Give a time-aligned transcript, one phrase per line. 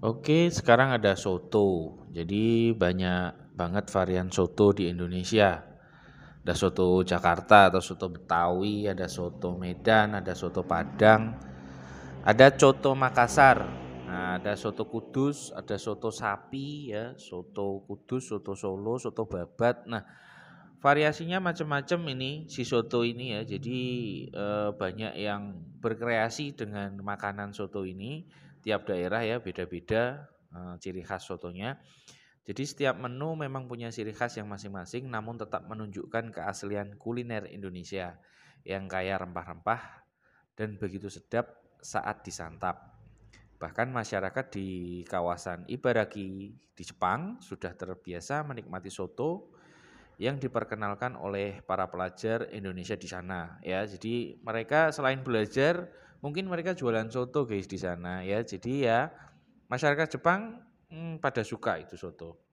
[0.00, 2.00] Oke, sekarang ada soto.
[2.08, 5.60] Jadi banyak banget varian soto di Indonesia.
[6.40, 11.36] Ada soto Jakarta atau soto Betawi, ada soto Medan, ada soto Padang,
[12.24, 13.60] ada soto Makassar.
[14.08, 19.84] Nah, ada soto Kudus, ada soto sapi ya, soto Kudus, soto Solo, soto Babat.
[19.84, 20.00] Nah,
[20.80, 23.44] variasinya macam-macam ini si soto ini ya.
[23.44, 23.80] Jadi
[24.32, 31.26] eh, banyak yang berkreasi dengan makanan soto ini tiap daerah ya beda-beda uh, ciri khas
[31.26, 31.80] sotonya.
[32.44, 38.16] Jadi setiap menu memang punya ciri khas yang masing-masing namun tetap menunjukkan keaslian kuliner Indonesia
[38.64, 39.80] yang kaya rempah-rempah
[40.56, 43.00] dan begitu sedap saat disantap.
[43.60, 44.68] Bahkan masyarakat di
[45.04, 49.52] kawasan Ibaraki di Jepang sudah terbiasa menikmati soto
[50.20, 53.84] yang diperkenalkan oleh para pelajar Indonesia di sana ya.
[53.84, 55.88] Jadi mereka selain belajar
[56.20, 58.40] mungkin mereka jualan soto guys di sana ya.
[58.44, 59.08] Jadi ya
[59.68, 60.60] masyarakat Jepang
[60.92, 62.49] hmm, pada suka itu soto.